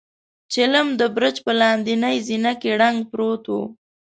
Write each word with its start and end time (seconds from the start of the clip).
چيلم 0.53 0.87
د 0.99 1.01
برج 1.15 1.35
په 1.45 1.51
لاندنۍ 1.59 2.17
زينه 2.27 2.51
کې 2.61 2.71
ړنګ 2.79 2.99
پروت 3.11 3.43
و. 3.51 3.55